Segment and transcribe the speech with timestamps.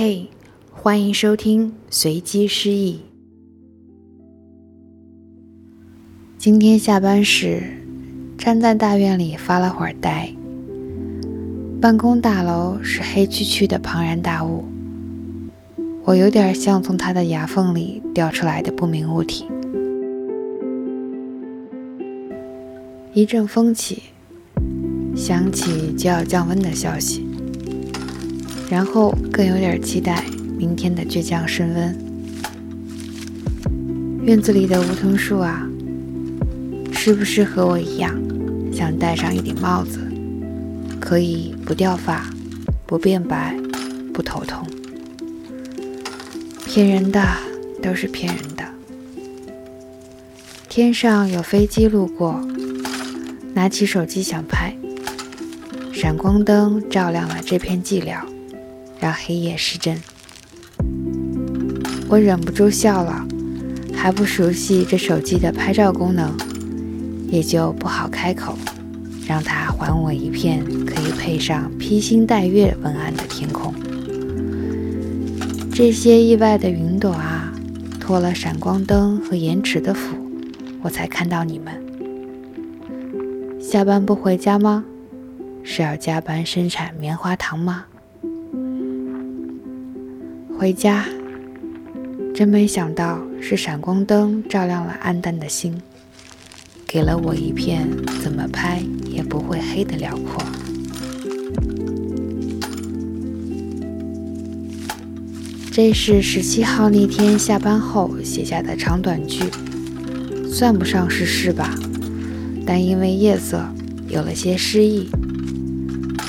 [0.00, 0.30] 嘿，
[0.70, 3.00] 欢迎收听随机失忆。
[6.38, 7.64] 今天下班时，
[8.38, 10.32] 站在大院里发了会儿呆。
[11.80, 14.66] 办公大楼是黑黢黢的庞然大物，
[16.04, 19.46] 我有点像从它的牙缝里掉出来的不明物体。
[23.12, 24.04] 一阵风起，
[25.16, 27.27] 响起就要降温的消息。
[28.70, 30.24] 然后更有点期待
[30.58, 31.96] 明天的倔强升温。
[34.22, 35.66] 院子里的梧桐树啊，
[36.92, 38.14] 是不是和我一样，
[38.70, 40.00] 想戴上一顶帽子，
[41.00, 42.26] 可以不掉发、
[42.84, 43.56] 不变白、
[44.12, 44.66] 不头痛？
[46.66, 47.24] 骗人的
[47.82, 48.64] 都是骗人的。
[50.68, 52.38] 天上有飞机路过，
[53.54, 54.76] 拿起手机想拍，
[55.92, 58.20] 闪光灯照亮了这片寂寥。
[59.00, 60.00] 让黑夜失真，
[62.08, 63.26] 我忍不住笑了。
[63.94, 66.32] 还不熟悉这手机的拍照功能，
[67.26, 68.56] 也就不好开口，
[69.26, 73.74] 让它还我一片可以配上披星戴月文案的天空。
[75.74, 77.52] 这些意外的云朵啊，
[77.98, 80.16] 托了闪光灯和延迟的福，
[80.80, 81.74] 我才看到你们。
[83.60, 84.84] 下班不回家吗？
[85.64, 87.84] 是要加班生产棉花糖吗？
[90.58, 91.04] 回家，
[92.34, 95.80] 真没想到是闪光灯照亮了暗淡的心，
[96.84, 97.88] 给了我一片
[98.20, 100.42] 怎么拍也不会黑的辽阔。
[105.70, 109.44] 这是十七号那天下班后写下的长短句，
[110.50, 111.72] 算不上是诗吧，
[112.66, 113.64] 但因为夜色
[114.08, 115.08] 有了些诗意。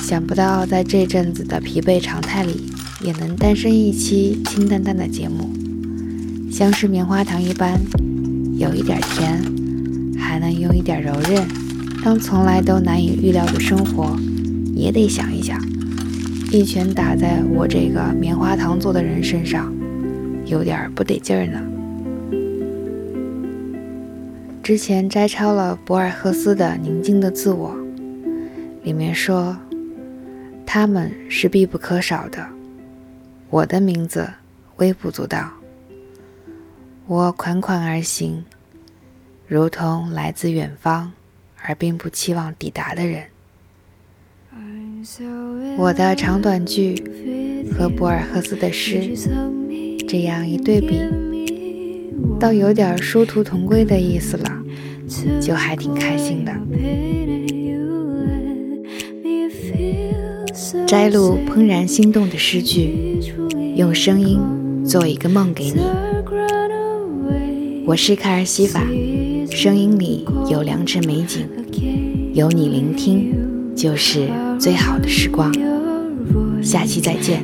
[0.00, 2.69] 想不到在这阵子的疲惫常态里。
[3.02, 5.48] 也能诞生一期清淡淡的节目，
[6.50, 7.80] 像是棉花糖一般，
[8.58, 9.42] 有一点甜，
[10.18, 11.46] 还能有一点柔韧，
[12.04, 14.14] 当从来都难以预料的生活
[14.74, 15.58] 也得想一想，
[16.52, 19.72] 一拳打在我这个棉花糖做的人身上，
[20.44, 21.58] 有点不得劲儿呢。
[24.62, 27.74] 之前摘抄了博尔赫斯的《宁静的自我》，
[28.84, 29.56] 里面说，
[30.66, 32.46] 他们是必不可少的。
[33.50, 34.30] 我的名字
[34.76, 35.50] 微不足道，
[37.08, 38.44] 我款款而行，
[39.48, 41.12] 如同来自远方
[41.60, 43.24] 而并不期望抵达的人。
[45.76, 46.94] 我的长短句
[47.76, 49.16] 和博尔赫斯的诗
[50.06, 51.00] 这样一对比，
[52.38, 54.62] 倒有点殊途同归的意思了，
[55.40, 56.52] 就还挺开心的。
[60.86, 63.20] 摘录怦然心动的诗句，
[63.76, 64.38] 用声音
[64.84, 65.80] 做一个梦给你。
[67.86, 68.86] 我是卡尔西法，
[69.50, 71.46] 声音里有良辰美景，
[72.34, 73.32] 有你聆听
[73.74, 75.52] 就是最好的时光。
[76.62, 77.42] 下期再见。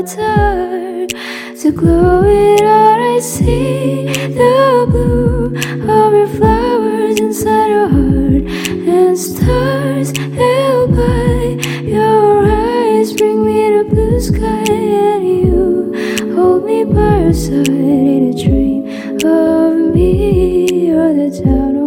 [0.00, 8.48] To glow it out I see the blue of your flowers inside your heart.
[8.88, 16.84] And stars held by your eyes Bring me to blue sky and you Hold me
[16.84, 18.86] by your side in a dream
[19.22, 21.79] of me You're the town